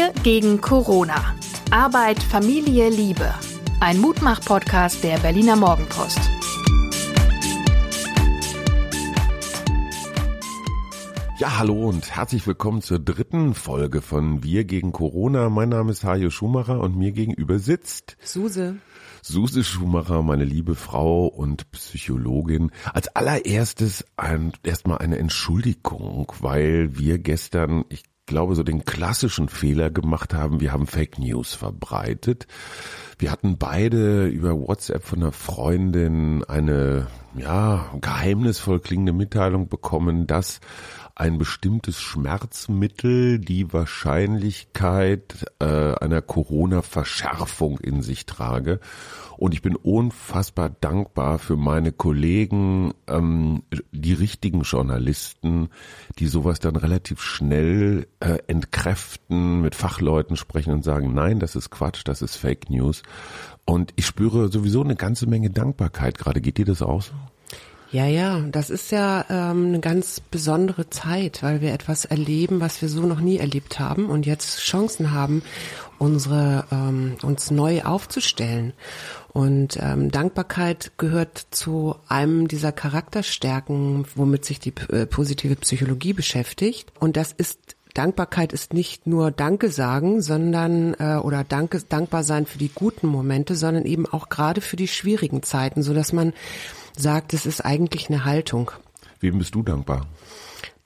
[0.00, 1.34] Wir gegen Corona.
[1.70, 3.34] Arbeit, Familie, Liebe.
[3.80, 6.18] Ein Mutmach-Podcast der Berliner Morgenpost.
[11.38, 15.50] Ja, hallo und herzlich willkommen zur dritten Folge von Wir gegen Corona.
[15.50, 18.76] Mein Name ist Hajo Schumacher und mir gegenüber sitzt Suse.
[19.20, 22.70] Suse Schumacher, meine liebe Frau und Psychologin.
[22.94, 29.90] Als allererstes ein, erstmal eine Entschuldigung, weil wir gestern, ich glaube, so den klassischen Fehler
[29.90, 30.60] gemacht haben.
[30.60, 32.46] Wir haben Fake News verbreitet.
[33.18, 40.60] Wir hatten beide über WhatsApp von einer Freundin eine, ja, geheimnisvoll klingende Mitteilung bekommen, dass
[41.20, 48.80] ein bestimmtes Schmerzmittel die Wahrscheinlichkeit äh, einer Corona-Verschärfung in sich trage.
[49.36, 55.68] Und ich bin unfassbar dankbar für meine Kollegen, ähm, die richtigen Journalisten,
[56.18, 61.68] die sowas dann relativ schnell äh, entkräften, mit Fachleuten sprechen und sagen, nein, das ist
[61.68, 63.02] Quatsch, das ist Fake News.
[63.66, 66.40] Und ich spüre sowieso eine ganze Menge Dankbarkeit gerade.
[66.40, 67.12] Geht dir das auch so?
[67.92, 72.82] Ja, ja, das ist ja ähm, eine ganz besondere Zeit, weil wir etwas erleben, was
[72.82, 75.42] wir so noch nie erlebt haben und jetzt Chancen haben,
[75.98, 78.74] unsere ähm, uns neu aufzustellen.
[79.32, 86.92] Und ähm, Dankbarkeit gehört zu einem dieser Charakterstärken, womit sich die äh, positive Psychologie beschäftigt.
[87.00, 87.58] Und das ist
[87.94, 93.08] Dankbarkeit ist nicht nur Danke sagen, sondern äh, oder Danke, dankbar sein für die guten
[93.08, 96.32] Momente, sondern eben auch gerade für die schwierigen Zeiten, so dass man
[97.00, 98.70] sagt, es ist eigentlich eine Haltung.
[99.20, 100.06] Wem bist du dankbar?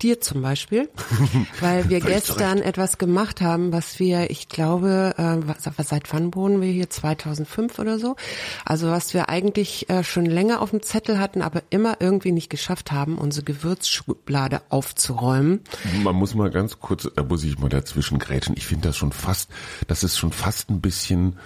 [0.03, 0.91] Dir zum Beispiel,
[1.61, 6.61] weil wir gestern etwas gemacht haben, was wir, ich glaube, äh, was, seit wann wohnen
[6.61, 6.91] wir hier?
[6.91, 8.17] 2005 oder so.
[8.65, 12.51] Also was wir eigentlich äh, schon länger auf dem Zettel hatten, aber immer irgendwie nicht
[12.51, 15.61] geschafft haben, unsere Gewürzschublade aufzuräumen.
[16.03, 18.57] Man muss mal ganz kurz, da muss ich mal dazwischen grätschen.
[18.59, 19.49] Ich finde das schon fast,
[19.87, 21.39] das ist schon fast ein bisschen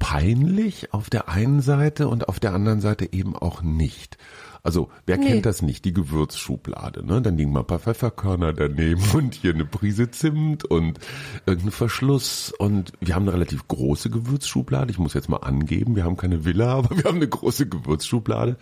[0.00, 4.18] peinlich auf der einen Seite und auf der anderen Seite eben auch nicht.
[4.62, 5.26] Also, wer nee.
[5.26, 5.84] kennt das nicht?
[5.84, 7.22] Die Gewürzschublade, ne?
[7.22, 10.98] Dann liegen mal ein paar Pfefferkörner daneben und hier eine Prise Zimt und
[11.46, 12.52] irgendein Verschluss.
[12.58, 14.90] Und wir haben eine relativ große Gewürzschublade.
[14.90, 18.56] Ich muss jetzt mal angeben, wir haben keine Villa, aber wir haben eine große Gewürzschublade.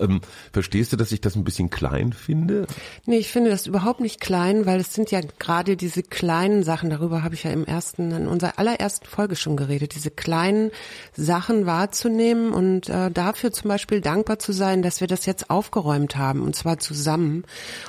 [0.00, 0.20] Ähm,
[0.52, 2.66] verstehst du, dass ich das ein bisschen klein finde?
[3.06, 6.90] Nee, ich finde das überhaupt nicht klein, weil es sind ja gerade diese kleinen Sachen,
[6.90, 10.70] darüber habe ich ja im ersten, in unserer allerersten Folge schon geredet, diese kleinen
[11.16, 16.16] Sachen wahrzunehmen und äh, dafür zum Beispiel dankbar zu sein, dass wir das jetzt aufgeräumt
[16.16, 17.44] haben und zwar zusammen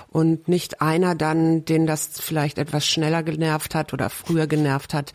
[0.10, 5.14] und nicht einer dann, den das vielleicht etwas schneller genervt hat oder früher genervt hat,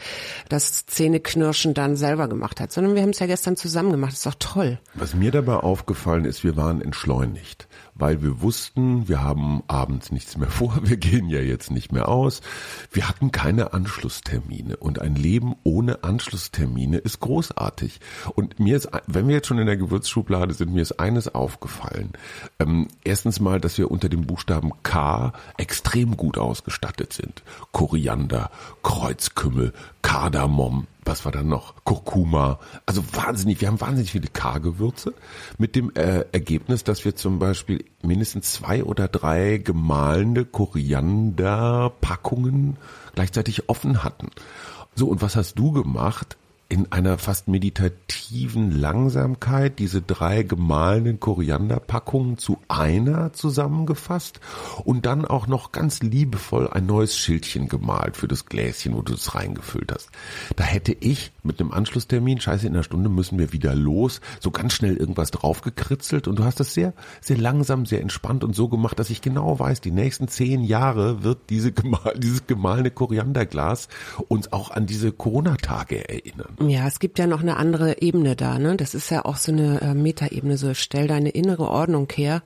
[0.48, 4.12] das Zähneknirschen dann selber gemacht hat, sondern wir haben es ja gestern zusammen gemacht.
[4.12, 4.78] Das ist doch toll.
[4.94, 10.36] Was mir dabei aufgefallen ist, wir waren entschleunigt, weil wir wussten, wir haben abends nichts
[10.36, 12.40] mehr vor, wir gehen ja jetzt nicht mehr aus.
[12.92, 18.00] Wir hatten keine Anschlusstermine und ein Leben ohne Anschlusstermine ist großartig.
[18.34, 22.12] Und mir ist, wenn wir jetzt schon in der Gewürzschublade sind, mir ist eines aufgefallen.
[22.58, 27.42] Ähm, erstens mal, dass wir unter dem Buchstaben K extrem gut ausgestattet sind.
[27.72, 28.50] Koriander,
[28.82, 29.72] Kreuzkümmel,
[30.02, 31.74] Kardamom, was war dann noch?
[31.84, 32.60] Kurkuma.
[32.86, 35.14] Also wahnsinnig, wir haben wahnsinnig viele K-Gewürze
[35.58, 42.76] mit dem äh, Ergebnis, dass wir zum Beispiel mindestens zwei oder drei gemahlene Korianderpackungen
[43.14, 44.30] gleichzeitig offen hatten.
[44.94, 46.36] So, und was hast du gemacht?
[46.68, 54.40] In einer fast meditativen Langsamkeit diese drei gemahlenen Korianderpackungen zu einer zusammengefasst
[54.84, 59.14] und dann auch noch ganz liebevoll ein neues Schildchen gemalt für das Gläschen, wo du
[59.14, 60.10] es reingefüllt hast.
[60.56, 64.50] Da hätte ich mit einem Anschlusstermin, scheiße, in einer Stunde müssen wir wieder los, so
[64.50, 68.68] ganz schnell irgendwas draufgekritzelt und du hast das sehr, sehr langsam, sehr entspannt und so
[68.68, 71.72] gemacht, dass ich genau weiß, die nächsten zehn Jahre wird diese
[72.16, 73.88] dieses gemahlene Korianderglas
[74.28, 76.53] uns auch an diese Corona-Tage erinnern.
[76.60, 78.76] Ja, es gibt ja noch eine andere Ebene da, ne?
[78.76, 82.42] Das ist ja auch so eine äh, Metaebene, so stell deine innere Ordnung her,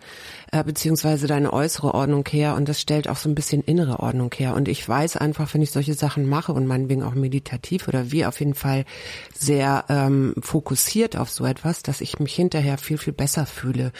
[0.51, 4.33] äh, beziehungsweise deine äußere Ordnung her und das stellt auch so ein bisschen innere Ordnung
[4.35, 4.55] her.
[4.55, 8.25] Und ich weiß einfach, wenn ich solche Sachen mache und meinetwegen auch meditativ oder wie
[8.25, 8.87] auf jeden Fall
[9.35, 13.93] sehr ähm, fokussiert auf so etwas, dass ich mich hinterher viel, viel besser fühle.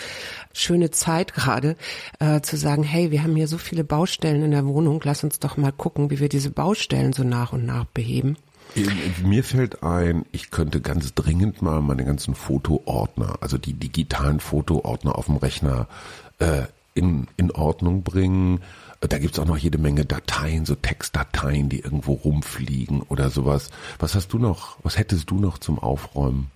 [0.55, 1.77] Schöne Zeit gerade,
[2.19, 5.39] äh, zu sagen, hey, wir haben hier so viele Baustellen in der Wohnung, lass uns
[5.39, 8.39] doch mal gucken, wie wir diese Baustellen so nach und nach beheben.
[9.23, 15.17] Mir fällt ein, ich könnte ganz dringend mal meine ganzen Fotoordner, also die digitalen Fotoordner
[15.17, 15.89] auf dem Rechner
[16.39, 18.61] äh, in, in Ordnung bringen.
[19.01, 23.71] Da gibt's auch noch jede Menge Dateien, so Textdateien, die irgendwo rumfliegen oder sowas.
[23.99, 26.51] Was hast du noch, was hättest du noch zum Aufräumen?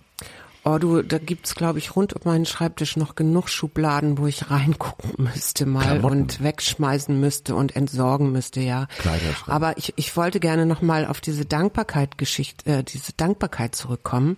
[0.65, 4.49] Oh, du, da gibt's, glaube ich, rund um meinen Schreibtisch noch genug Schubladen, wo ich
[4.49, 6.21] reingucken müsste mal Klamotten.
[6.21, 8.87] und wegschmeißen müsste und entsorgen müsste, ja.
[9.45, 14.37] Aber ich, ich wollte gerne noch mal auf diese Dankbarkeit-Geschichte, äh, diese Dankbarkeit zurückkommen,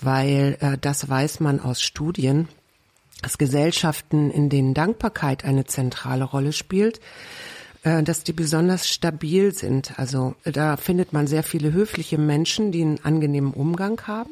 [0.00, 2.48] weil äh, das weiß man aus Studien,
[3.22, 7.00] dass Gesellschaften, in denen Dankbarkeit eine zentrale Rolle spielt,
[8.02, 9.98] dass die besonders stabil sind.
[9.98, 14.30] Also äh, da findet man sehr viele höfliche Menschen, die einen angenehmen Umgang haben,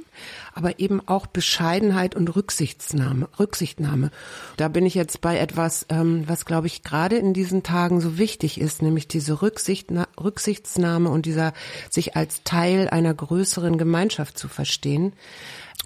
[0.55, 3.29] aber eben auch Bescheidenheit und Rücksichtnahme.
[3.38, 4.11] Rücksichtnahme.
[4.56, 8.19] Da bin ich jetzt bei etwas, ähm, was glaube ich gerade in diesen Tagen so
[8.19, 11.53] wichtig ist, nämlich diese Rücksichtna Rücksichtsnahme und dieser
[11.88, 15.12] sich als Teil einer größeren Gemeinschaft zu verstehen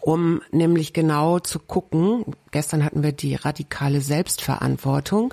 [0.05, 5.33] um nämlich genau zu gucken, gestern hatten wir die radikale Selbstverantwortung,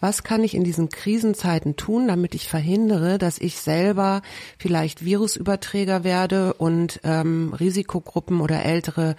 [0.00, 4.22] was kann ich in diesen Krisenzeiten tun, damit ich verhindere, dass ich selber
[4.56, 9.16] vielleicht Virusüberträger werde und ähm, Risikogruppen oder Ältere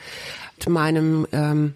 [0.67, 1.75] meinem ähm,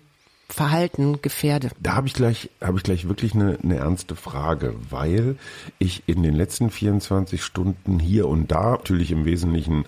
[0.50, 1.70] Verhalten gefährde.
[1.80, 5.38] Da habe ich gleich, habe ich gleich wirklich eine, eine ernste Frage, weil
[5.78, 9.86] ich in den letzten 24 Stunden hier und da natürlich im Wesentlichen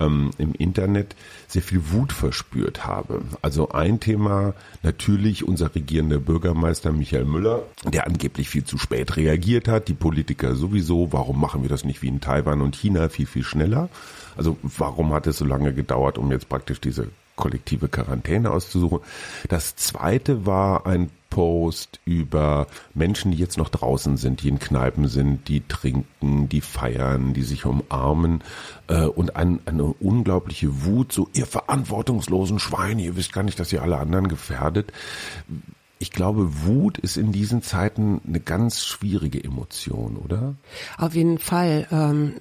[0.00, 1.14] ähm, im Internet
[1.48, 3.22] sehr viel Wut verspürt habe.
[3.42, 9.68] Also ein Thema natürlich unser regierender Bürgermeister Michael Müller, der angeblich viel zu spät reagiert
[9.68, 13.26] hat, die Politiker sowieso, warum machen wir das nicht wie in Taiwan und China viel,
[13.26, 13.88] viel schneller?
[14.36, 19.00] Also warum hat es so lange gedauert, um jetzt praktisch diese kollektive Quarantäne auszusuchen.
[19.48, 25.06] Das zweite war ein Post über Menschen, die jetzt noch draußen sind, die in Kneipen
[25.06, 28.42] sind, die trinken, die feiern, die sich umarmen
[28.88, 33.70] äh, und ein, eine unglaubliche Wut, so ihr verantwortungslosen Schweine, ihr wisst gar nicht, dass
[33.70, 34.94] ihr alle anderen gefährdet.
[35.98, 40.54] Ich glaube, Wut ist in diesen Zeiten eine ganz schwierige Emotion, oder?
[40.96, 41.86] Auf jeden Fall.
[41.92, 42.36] Ähm,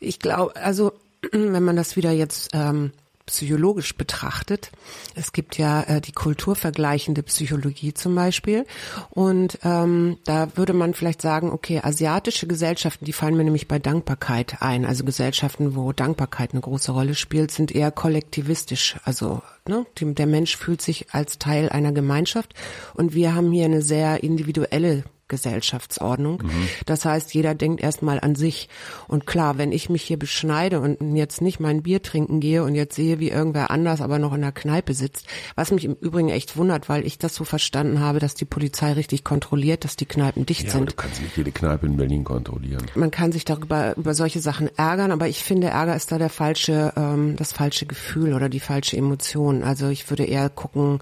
[0.00, 0.92] ich glaube, also
[1.30, 2.90] wenn man das wieder jetzt ähm,
[3.28, 4.72] psychologisch betrachtet.
[5.14, 8.64] Es gibt ja äh, die kulturvergleichende Psychologie zum Beispiel.
[9.10, 13.78] Und ähm, da würde man vielleicht sagen, okay, asiatische Gesellschaften, die fallen mir nämlich bei
[13.78, 14.84] Dankbarkeit ein.
[14.84, 18.96] Also Gesellschaften, wo Dankbarkeit eine große Rolle spielt, sind eher kollektivistisch.
[19.04, 22.54] Also ne, der Mensch fühlt sich als Teil einer Gemeinschaft.
[22.94, 26.42] Und wir haben hier eine sehr individuelle Gesellschaftsordnung.
[26.42, 26.68] Mhm.
[26.86, 28.68] Das heißt, jeder denkt erstmal an sich.
[29.06, 32.74] Und klar, wenn ich mich hier beschneide und jetzt nicht mein Bier trinken gehe und
[32.74, 36.28] jetzt sehe, wie irgendwer anders aber noch in der Kneipe sitzt, was mich im Übrigen
[36.28, 40.06] echt wundert, weil ich das so verstanden habe, dass die Polizei richtig kontrolliert, dass die
[40.06, 40.90] Kneipen dicht ja, sind.
[40.90, 42.86] Du kannst nicht jede Kneipe in Berlin kontrollieren.
[42.94, 46.30] Man kann sich darüber über solche Sachen ärgern, aber ich finde, Ärger ist da der
[46.30, 49.62] falsche, ähm, das falsche Gefühl oder die falsche Emotion.
[49.62, 51.00] Also ich würde eher gucken,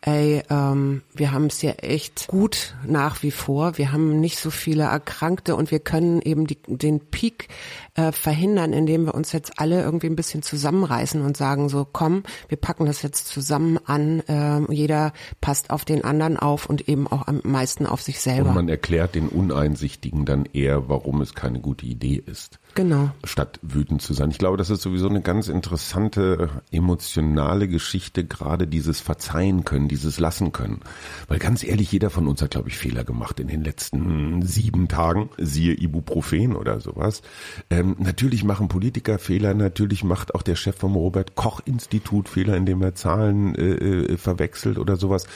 [0.00, 4.50] ey, ähm, wir haben es ja echt gut nach wie vor wir haben nicht so
[4.50, 7.48] viele Erkrankte und wir können eben die, den Peak
[7.94, 12.22] äh, verhindern, indem wir uns jetzt alle irgendwie ein bisschen zusammenreißen und sagen so, komm,
[12.48, 17.06] wir packen das jetzt zusammen an, äh, jeder passt auf den anderen auf und eben
[17.06, 18.50] auch am meisten auf sich selber.
[18.50, 22.58] Und man erklärt den Uneinsichtigen dann eher, warum es keine gute Idee ist.
[22.78, 23.10] Genau.
[23.24, 24.30] Statt wütend zu sein.
[24.30, 30.20] Ich glaube, das ist sowieso eine ganz interessante emotionale Geschichte, gerade dieses Verzeihen können, dieses
[30.20, 30.78] Lassen können.
[31.26, 34.86] Weil ganz ehrlich, jeder von uns hat, glaube ich, Fehler gemacht in den letzten sieben
[34.86, 37.22] Tagen, siehe Ibuprofen oder sowas.
[37.68, 42.56] Ähm, natürlich machen Politiker Fehler, natürlich macht auch der Chef vom Robert Koch Institut Fehler,
[42.56, 45.26] indem er Zahlen äh, äh, verwechselt oder sowas.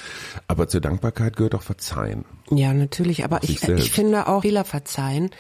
[0.47, 2.25] Aber zur Dankbarkeit gehört auch Verzeihen.
[2.51, 3.25] Ja, natürlich.
[3.25, 5.31] Aber ich, ich finde auch Fehler verzeihen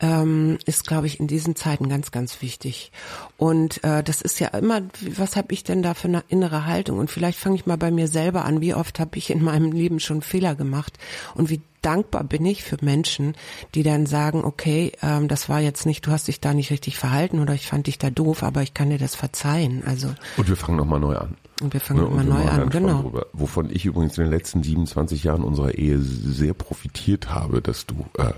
[0.00, 2.92] ähm, ist, glaube ich, in diesen Zeiten ganz, ganz wichtig.
[3.36, 4.82] Und äh, das ist ja immer,
[5.16, 6.98] was habe ich denn da für eine innere Haltung?
[6.98, 8.60] Und vielleicht fange ich mal bei mir selber an.
[8.60, 10.98] Wie oft habe ich in meinem Leben schon Fehler gemacht?
[11.34, 13.34] Und wie dankbar bin ich für Menschen,
[13.74, 16.98] die dann sagen, okay, ähm, das war jetzt nicht, du hast dich da nicht richtig
[16.98, 19.84] verhalten oder ich fand dich da doof, aber ich kann dir das verzeihen.
[19.86, 21.36] Also und wir fangen nochmal neu an.
[21.62, 23.02] Und wir fangen ne, nochmal neu an, genau.
[23.02, 27.86] Drüber, wovon ich übrigens in den letzten 27 Jahren unserer Ehe sehr profitiert habe, dass
[27.86, 28.32] du äh,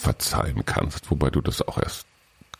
[0.00, 2.06] verzeihen kannst, wobei du das auch erst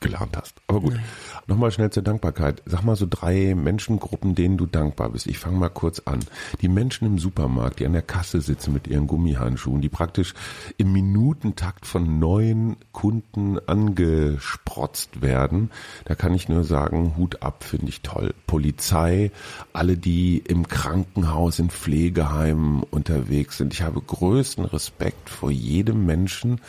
[0.01, 0.57] gelernt hast.
[0.67, 0.99] Aber gut.
[1.47, 2.63] Nochmal schnell zur Dankbarkeit.
[2.65, 5.27] Sag mal so drei Menschengruppen, denen du dankbar bist.
[5.27, 6.21] Ich fange mal kurz an.
[6.61, 10.35] Die Menschen im Supermarkt, die an der Kasse sitzen mit ihren Gummihandschuhen, die praktisch
[10.77, 15.71] im Minutentakt von neuen Kunden angesprotzt werden.
[16.05, 18.35] Da kann ich nur sagen, Hut ab, finde ich toll.
[18.47, 19.31] Polizei,
[19.73, 23.75] alle, die im Krankenhaus, in Pflegeheimen unterwegs sind.
[23.75, 26.61] Ich habe größten Respekt vor jedem Menschen,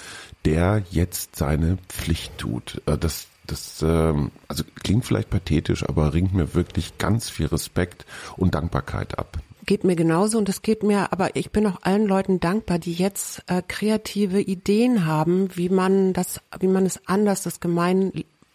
[0.46, 2.82] der jetzt seine Pflicht tut.
[2.86, 8.06] Äh, das, das, ähm, also klingt vielleicht pathetisch, aber ringt mir wirklich ganz viel Respekt
[8.38, 9.38] und Dankbarkeit ab.
[9.66, 12.94] Geht mir genauso und es geht mir, aber ich bin auch allen Leuten dankbar, die
[12.94, 18.12] jetzt äh, kreative Ideen haben, wie man das, wie man es anders, das Gemein,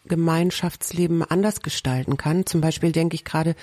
[0.07, 2.47] Gemeinschaftsleben anders gestalten kann.
[2.47, 3.55] Zum Beispiel denke ich gerade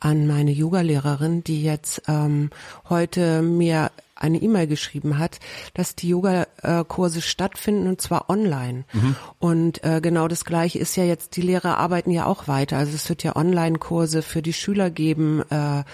[0.00, 2.50] an meine Yogalehrerin, die jetzt ähm,
[2.88, 5.40] heute mir eine E-Mail geschrieben hat,
[5.74, 8.84] dass die Yogakurse stattfinden und zwar online.
[8.92, 9.16] Mhm.
[9.38, 12.76] Und äh, genau das Gleiche ist ja jetzt, die Lehrer arbeiten ja auch weiter.
[12.76, 15.84] Also es wird ja Online-Kurse für die Schüler geben äh,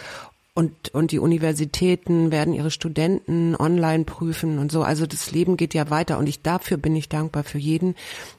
[0.57, 4.83] und, und die Universitäten werden ihre Studenten online prüfen und so.
[4.83, 7.95] Also das Leben geht ja weiter und ich dafür bin ich dankbar für jeden,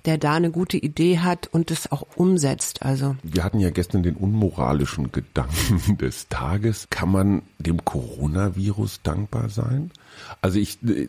[0.06, 2.82] der da eine gute Idee hat und es auch umsetzt.
[2.82, 6.88] Also wir hatten ja gestern den unmoralischen Gedanken des Tages.
[6.90, 9.92] Kann man dem Coronavirus dankbar sein?
[10.42, 11.08] Also ich, äh,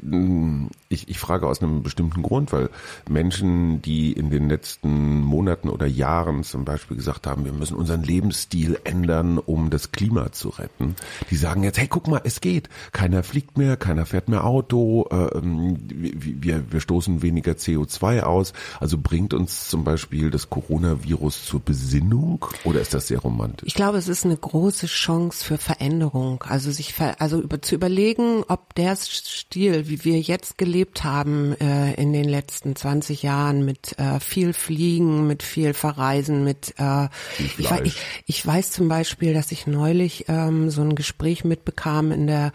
[0.88, 2.70] ich, ich frage aus einem bestimmten Grund, weil
[3.08, 8.02] Menschen, die in den letzten Monaten oder Jahren zum Beispiel gesagt haben, wir müssen unseren
[8.02, 10.96] Lebensstil ändern, um das Klima zu retten,
[11.30, 12.68] die sagen jetzt, hey, guck mal, es geht.
[12.92, 18.52] Keiner fliegt mehr, keiner fährt mehr Auto, äh, ähm, wir, wir stoßen weniger CO2 aus.
[18.80, 23.68] Also bringt uns zum Beispiel das Coronavirus zur Besinnung oder ist das sehr romantisch?
[23.68, 26.42] Ich glaube, es ist eine große Chance für Veränderung.
[26.46, 31.94] Also sich, also über, zu überlegen, ob der Stil, wie wir jetzt gelebt haben äh,
[31.94, 37.58] in den letzten 20 Jahren mit äh, viel Fliegen, mit viel Verreisen, mit äh, ich,
[37.58, 42.52] ich, ich, weiß zum Beispiel, dass ich neulich ähm, so ein Gespräch mitbekam in der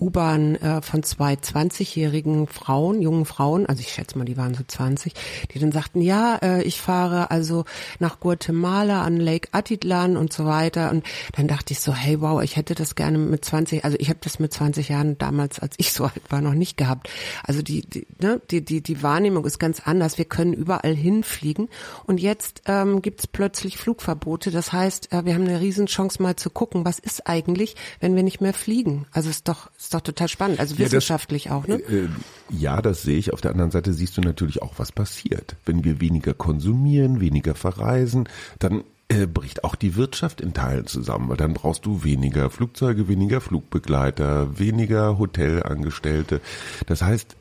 [0.00, 4.62] U-Bahn äh, von zwei 20-jährigen Frauen, jungen Frauen, also ich schätze mal, die waren so
[4.66, 5.14] 20,
[5.52, 7.64] die dann sagten, ja, äh, ich fahre also
[7.98, 10.90] nach Guatemala an Lake Atitlan und so weiter.
[10.90, 14.08] Und dann dachte ich so, hey, wow, ich hätte das gerne mit 20, also ich
[14.08, 17.08] habe das mit 20 Jahren damals, als ich so alt war, noch nicht gehabt.
[17.42, 20.18] Also die, die, ne, die, die, die Wahrnehmung ist ganz anders.
[20.18, 21.68] Wir können überall hinfliegen.
[22.04, 24.50] Und jetzt ähm, gibt es plötzlich Flugverbote.
[24.50, 28.22] Das heißt, äh, wir haben eine Riesenchance mal zu gucken, was ist eigentlich, wenn wir
[28.22, 29.06] nicht mehr fliegen.
[29.12, 31.76] Also ist doch ist doch total spannend, also wissenschaftlich ja, das, auch, ne?
[31.76, 32.08] Äh,
[32.50, 33.32] ja, das sehe ich.
[33.32, 35.56] Auf der anderen Seite siehst du natürlich auch, was passiert.
[35.64, 38.28] Wenn wir weniger konsumieren, weniger verreisen,
[38.58, 43.06] dann äh, bricht auch die Wirtschaft in Teilen zusammen, weil dann brauchst du weniger Flugzeuge,
[43.06, 46.40] weniger Flugbegleiter, weniger Hotelangestellte.
[46.86, 47.36] Das heißt,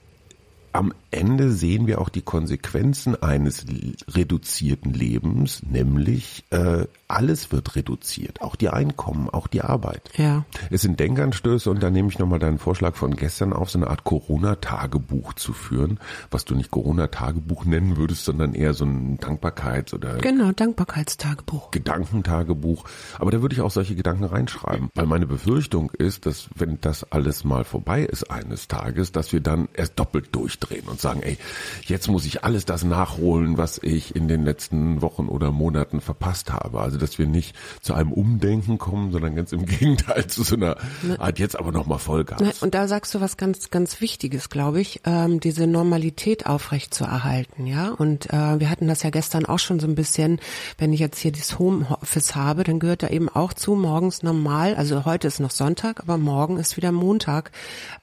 [0.75, 3.65] am Ende sehen wir auch die Konsequenzen eines
[4.09, 10.09] reduzierten Lebens, nämlich äh, alles wird reduziert, auch die Einkommen, auch die Arbeit.
[10.17, 10.43] Ja.
[10.69, 13.87] Es sind Denkanstöße und da nehme ich nochmal deinen Vorschlag von gestern auf, so eine
[13.87, 15.99] Art Corona-Tagebuch zu führen,
[16.31, 21.71] was du nicht Corona-Tagebuch nennen würdest, sondern eher so ein Dankbarkeits- oder Genau, Dankbarkeitstagebuch.
[21.71, 22.83] Gedankentagebuch.
[23.19, 27.09] Aber da würde ich auch solche Gedanken reinschreiben, weil meine Befürchtung ist, dass wenn das
[27.13, 31.37] alles mal vorbei ist eines Tages, dass wir dann erst doppelt durchdrehen und sagen, ey,
[31.83, 36.51] jetzt muss ich alles das nachholen, was ich in den letzten Wochen oder Monaten verpasst
[36.51, 36.79] habe.
[36.79, 40.77] Also dass wir nicht zu einem Umdenken kommen, sondern ganz im Gegenteil zu so einer
[41.01, 41.19] ne.
[41.19, 42.61] Art jetzt aber nochmal Vollgas.
[42.61, 47.03] Und da sagst du was ganz, ganz Wichtiges, glaube ich, ähm, diese Normalität aufrecht zu
[47.03, 47.89] erhalten, ja.
[47.89, 50.39] Und äh, wir hatten das ja gestern auch schon so ein bisschen,
[50.77, 54.75] wenn ich jetzt hier dieses Homeoffice habe, dann gehört da eben auch zu, morgens normal,
[54.75, 57.51] also heute ist noch Sonntag, aber morgen ist wieder Montag,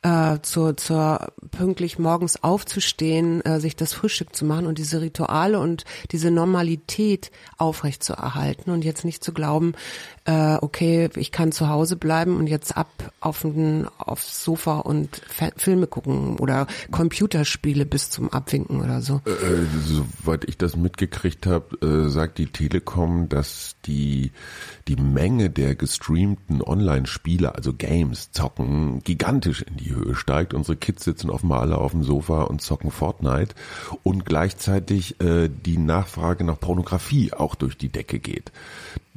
[0.02, 5.58] äh, zur, zur pünktlich morgens aufzustehen, äh, sich das Frühstück zu machen und diese Rituale
[5.58, 9.72] und diese Normalität aufrecht zu erhalten und jetzt nicht zu glauben,
[10.26, 12.90] äh, okay, ich kann zu Hause bleiben und jetzt ab
[13.20, 15.22] auf den, aufs Sofa und
[15.56, 19.22] Filme gucken oder Computerspiele bis zum Abwinken oder so.
[19.24, 24.30] Äh, äh soweit ich das mitgekriegt habe, äh, sagt die Telekom, dass die
[24.88, 30.54] die Menge der gestreamten Online-Spiele, also Games, zocken, gigantisch in die Höhe steigt.
[30.54, 33.54] Unsere Kids sitzen offenbar alle auf dem Sofa und zocken Fortnite
[34.02, 38.52] und gleichzeitig äh, die Nachfrage nach Pornografie auch durch die Decke geht.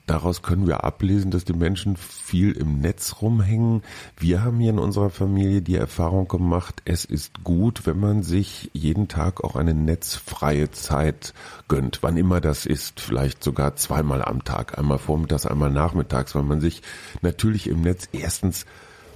[0.05, 3.81] Daraus können wir ablesen, dass die Menschen viel im Netz rumhängen.
[4.17, 8.69] Wir haben hier in unserer Familie die Erfahrung gemacht, es ist gut, wenn man sich
[8.73, 11.33] jeden Tag auch eine netzfreie Zeit
[11.67, 16.43] gönnt, wann immer das ist, vielleicht sogar zweimal am Tag, einmal vormittags, einmal nachmittags, weil
[16.43, 16.83] man sich
[17.21, 18.67] natürlich im Netz erstens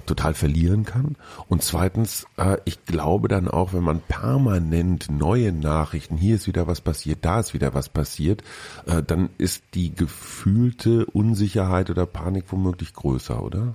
[0.06, 1.16] total verlieren kann.
[1.48, 6.66] Und zweitens, äh, ich glaube dann auch, wenn man permanent neue Nachrichten, hier ist wieder
[6.66, 8.42] was passiert, da ist wieder was passiert,
[8.86, 13.74] äh, dann ist die gefühlte Unsicherheit oder Panik womöglich größer, oder?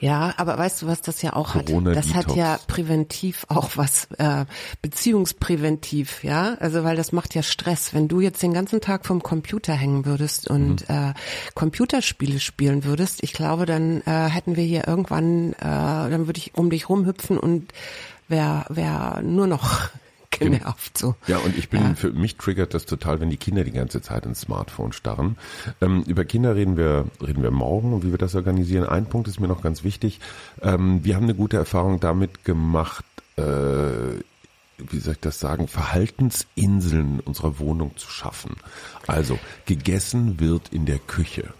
[0.00, 1.70] Ja, aber weißt du, was das ja auch hat?
[1.94, 4.46] Das hat ja präventiv auch was, äh,
[4.80, 6.56] beziehungspräventiv, ja.
[6.58, 7.92] Also weil das macht ja Stress.
[7.92, 10.94] Wenn du jetzt den ganzen Tag vom Computer hängen würdest und mhm.
[10.94, 11.14] äh,
[11.54, 16.54] Computerspiele spielen würdest, ich glaube, dann äh, hätten wir hier irgendwann, äh, dann würde ich
[16.54, 17.70] um dich rumhüpfen und
[18.26, 19.90] wäre wär nur noch
[20.30, 21.16] genervt so.
[21.26, 21.94] Ja, und ich bin, ja.
[21.94, 25.36] für mich triggert das total, wenn die Kinder die ganze Zeit ins Smartphone starren.
[25.80, 28.86] Ähm, über Kinder reden wir, reden wir morgen und wie wir das organisieren.
[28.86, 30.20] Ein Punkt ist mir noch ganz wichtig.
[30.62, 33.04] Ähm, wir haben eine gute Erfahrung damit gemacht,
[33.36, 33.42] äh,
[34.88, 38.56] wie soll ich das sagen, Verhaltensinseln in unserer Wohnung zu schaffen.
[39.06, 41.52] Also, gegessen wird in der Küche.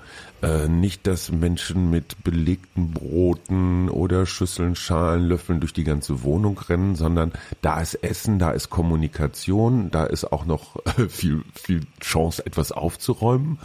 [0.43, 6.59] Äh, nicht, dass Menschen mit belegten Broten oder Schüsseln, Schalen, Löffeln durch die ganze Wohnung
[6.59, 10.77] rennen, sondern da ist Essen, da ist Kommunikation, da ist auch noch
[11.09, 13.59] viel, viel Chance, etwas aufzuräumen.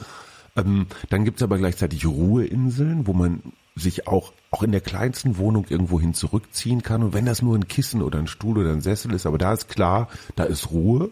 [0.56, 3.42] Ähm, dann gibt's aber gleichzeitig Ruheinseln, wo man
[3.76, 7.04] sich auch, auch in der kleinsten Wohnung irgendwo hin zurückziehen kann.
[7.04, 9.54] Und wenn das nur ein Kissen oder ein Stuhl oder ein Sessel ist, aber da
[9.54, 11.12] ist klar, da ist Ruhe.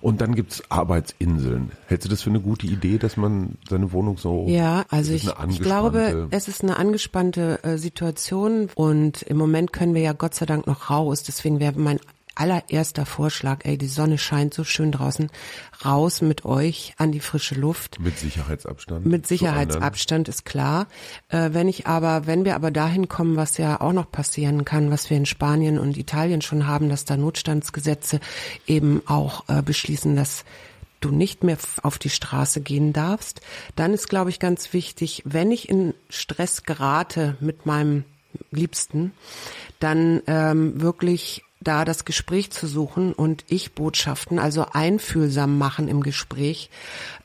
[0.00, 1.72] Und dann gibt's Arbeitsinseln.
[1.86, 4.46] Hältst du das für eine gute Idee, dass man seine Wohnung so?
[4.48, 9.94] Ja, also ich, ich glaube, es ist eine angespannte äh, Situation und im Moment können
[9.94, 11.24] wir ja Gott sei Dank noch raus.
[11.24, 11.98] Deswegen wäre mein
[12.38, 15.30] allererster Vorschlag, ey, die Sonne scheint so schön draußen,
[15.84, 18.00] raus mit euch an die frische Luft.
[18.00, 19.06] Mit Sicherheitsabstand.
[19.06, 20.86] Mit Sicherheitsabstand ist klar.
[21.28, 24.90] Äh, wenn ich aber, wenn wir aber dahin kommen, was ja auch noch passieren kann,
[24.90, 28.20] was wir in Spanien und Italien schon haben, dass da Notstandsgesetze
[28.66, 30.44] eben auch äh, beschließen, dass
[31.00, 33.40] du nicht mehr auf die Straße gehen darfst,
[33.76, 38.04] dann ist, glaube ich, ganz wichtig, wenn ich in Stress gerate mit meinem
[38.50, 39.12] Liebsten,
[39.80, 46.70] dann ähm, wirklich da das Gespräch zu suchen und Ich-Botschaften, also einfühlsam machen im Gespräch,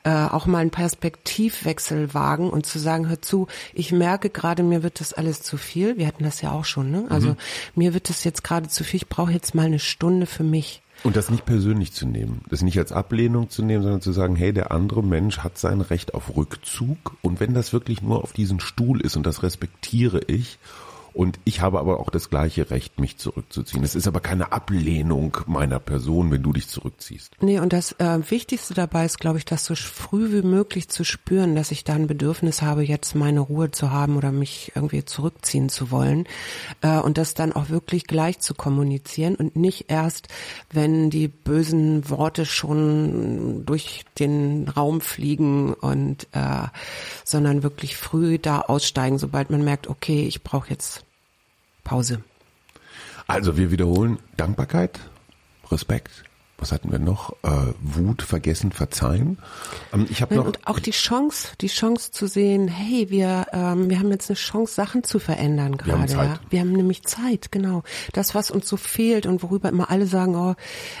[0.02, 4.82] äh, auch mal einen Perspektivwechsel wagen und zu sagen, hör zu, ich merke gerade, mir
[4.82, 5.96] wird das alles zu viel.
[5.98, 7.06] Wir hatten das ja auch schon, ne?
[7.10, 7.36] Also mhm.
[7.76, 10.82] mir wird das jetzt gerade zu viel, ich brauche jetzt mal eine Stunde für mich.
[11.02, 14.36] Und das nicht persönlich zu nehmen, das nicht als Ablehnung zu nehmen, sondern zu sagen,
[14.36, 18.32] hey, der andere Mensch hat sein Recht auf Rückzug und wenn das wirklich nur auf
[18.32, 20.58] diesen Stuhl ist und das respektiere ich
[21.14, 23.84] und ich habe aber auch das gleiche Recht, mich zurückzuziehen.
[23.84, 27.36] Es ist aber keine Ablehnung meiner Person, wenn du dich zurückziehst.
[27.40, 31.04] Nee, und das äh, Wichtigste dabei ist, glaube ich, das so früh wie möglich zu
[31.04, 35.04] spüren, dass ich da ein Bedürfnis habe, jetzt meine Ruhe zu haben oder mich irgendwie
[35.04, 36.26] zurückziehen zu wollen.
[36.80, 40.26] Äh, und das dann auch wirklich gleich zu kommunizieren und nicht erst,
[40.72, 46.66] wenn die bösen Worte schon durch den Raum fliegen und äh,
[47.24, 51.03] sondern wirklich früh da aussteigen, sobald man merkt, okay, ich brauche jetzt
[51.84, 52.22] Pause.
[53.26, 55.00] Also wir wiederholen Dankbarkeit,
[55.70, 56.24] Respekt.
[56.56, 57.32] Was hatten wir noch?
[57.42, 59.38] Äh, Wut, Vergessen, Verzeihen.
[59.92, 62.68] Ähm, ich habe noch und auch die Chance, die Chance zu sehen.
[62.68, 66.08] Hey, wir ähm, wir haben jetzt eine Chance, Sachen zu verändern gerade.
[66.08, 66.28] Wir haben.
[66.28, 66.40] Ja?
[66.48, 67.82] wir haben nämlich Zeit, genau.
[68.12, 70.54] Das, was uns so fehlt und worüber immer alle sagen, oh,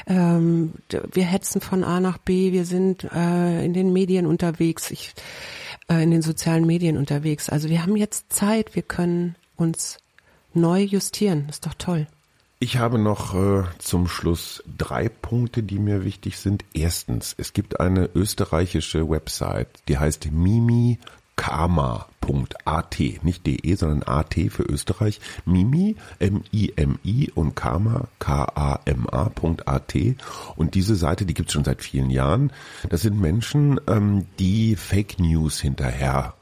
[0.08, 0.72] ähm,
[1.12, 5.14] wir hetzen von A nach B, wir sind äh, in den Medien unterwegs, ich
[5.88, 7.48] äh, in den sozialen Medien unterwegs.
[7.48, 9.98] Also wir haben jetzt Zeit, wir können uns
[10.56, 11.46] neu justieren.
[11.48, 12.06] ist doch toll.
[12.60, 16.64] Ich habe noch äh, zum Schluss drei Punkte, die mir wichtig sind.
[16.72, 20.98] Erstens, es gibt eine österreichische Website, die heißt mimikama.at,
[23.22, 25.20] nicht de, sondern at für Österreich.
[25.44, 29.94] Mimi, M-I-M-I und Kama, K-A-M-A.at.
[30.56, 32.50] Und diese Seite, die gibt es schon seit vielen Jahren.
[32.88, 36.32] Das sind Menschen, ähm, die Fake News hinterher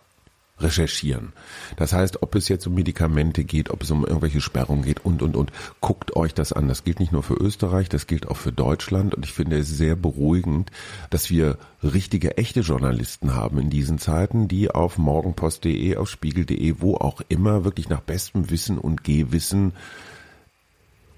[0.59, 1.33] recherchieren.
[1.77, 5.23] Das heißt, ob es jetzt um Medikamente geht, ob es um irgendwelche Sperrungen geht und,
[5.23, 6.69] und, und, guckt euch das an.
[6.69, 9.69] Das gilt nicht nur für Österreich, das gilt auch für Deutschland und ich finde es
[9.69, 10.71] sehr beruhigend,
[11.11, 16.97] dass wir richtige, echte Journalisten haben in diesen Zeiten, die auf morgenpost.de, auf spiegel.de, wo
[16.97, 19.73] auch immer wirklich nach bestem Wissen und Gehwissen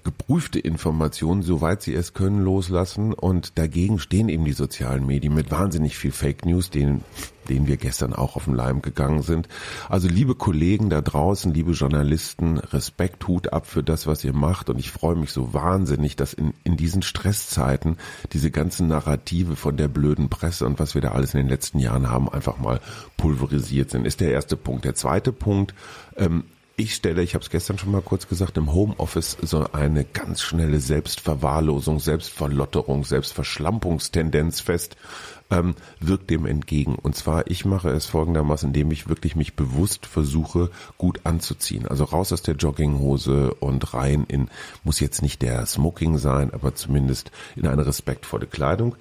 [0.05, 3.11] geprüfte Informationen, soweit sie es können, loslassen.
[3.11, 7.03] Und dagegen stehen eben die sozialen Medien mit wahnsinnig viel Fake News, denen,
[7.49, 9.49] denen wir gestern auch auf den Leim gegangen sind.
[9.89, 14.69] Also liebe Kollegen da draußen, liebe Journalisten, Respekt, Hut ab für das, was ihr macht.
[14.69, 17.97] Und ich freue mich so wahnsinnig, dass in, in diesen Stresszeiten
[18.31, 21.79] diese ganzen Narrative von der blöden Presse und was wir da alles in den letzten
[21.79, 22.79] Jahren haben, einfach mal
[23.17, 24.05] pulverisiert sind.
[24.05, 24.85] Ist der erste Punkt.
[24.85, 25.73] Der zweite Punkt,
[26.15, 26.43] ähm,
[26.77, 30.41] ich stelle, ich habe es gestern schon mal kurz gesagt, im Homeoffice so eine ganz
[30.41, 34.97] schnelle Selbstverwahrlosung, Selbstverlotterung, Selbstverschlampungstendenz fest
[35.51, 36.95] ähm, wirkt dem entgegen.
[36.95, 41.87] Und zwar, ich mache es folgendermaßen, indem ich wirklich mich bewusst versuche, gut anzuziehen.
[41.87, 44.49] Also raus aus der Jogginghose und rein in,
[44.83, 48.95] muss jetzt nicht der Smoking sein, aber zumindest in eine respektvolle Kleidung.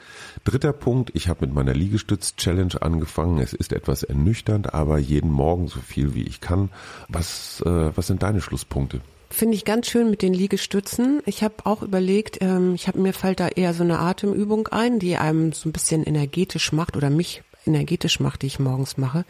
[0.44, 3.38] Dritter Punkt, ich habe mit meiner Liegestütz-Challenge angefangen.
[3.38, 6.70] Es ist etwas ernüchternd, aber jeden Morgen so viel wie ich kann.
[7.09, 9.00] Was, äh, was sind deine Schlusspunkte?
[9.35, 11.20] Finde ich ganz schön mit den Liegestützen.
[11.27, 15.01] Ich habe auch überlegt, ähm, ich habe mir fällt da eher so eine Atemübung ein,
[15.01, 19.24] die einem so ein bisschen energetisch macht oder mich energetisch macht, die ich morgens mache.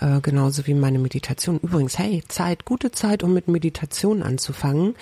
[0.00, 1.58] Äh, genauso wie meine Meditation.
[1.60, 4.94] Übrigens, hey, Zeit, gute Zeit, um mit Meditation anzufangen,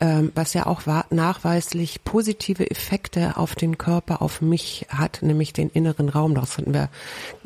[0.00, 5.70] ähm, was ja auch nachweislich positive Effekte auf den Körper, auf mich hat, nämlich den
[5.70, 6.34] inneren Raum.
[6.34, 6.88] Das hatten wir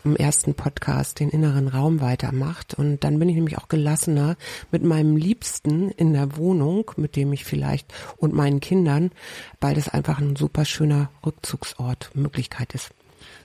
[0.05, 2.75] im ersten Podcast, den inneren Raum weitermacht.
[2.75, 4.37] Und dann bin ich nämlich auch gelassener
[4.71, 9.11] mit meinem Liebsten in der Wohnung, mit dem ich vielleicht und meinen Kindern,
[9.61, 12.91] weil das einfach ein super schöner Rückzugsort, Möglichkeit ist.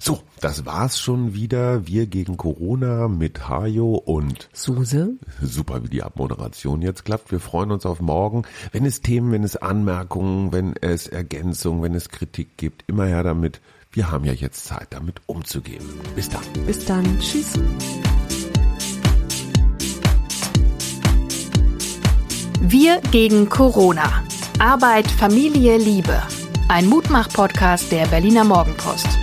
[0.01, 1.85] So, das war's schon wieder.
[1.85, 5.17] Wir gegen Corona mit Hajo und Suse.
[5.41, 7.33] Super, wie die Abmoderation jetzt klappt.
[7.33, 8.43] Wir freuen uns auf morgen.
[8.71, 13.23] Wenn es Themen, wenn es Anmerkungen, wenn es Ergänzungen, wenn es Kritik gibt, immer her
[13.23, 13.59] damit.
[13.91, 15.83] Wir haben ja jetzt Zeit, damit umzugehen.
[16.15, 16.43] Bis dann.
[16.65, 17.19] Bis dann.
[17.19, 17.53] Tschüss.
[22.61, 24.23] Wir gegen Corona.
[24.59, 26.21] Arbeit, Familie, Liebe.
[26.69, 29.18] Ein Mutmach-Podcast der Berliner Morgenpost.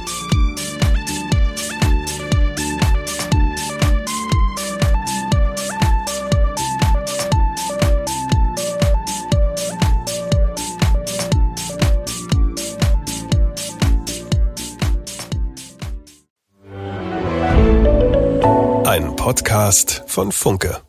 [19.27, 20.83] Podcast von Funke.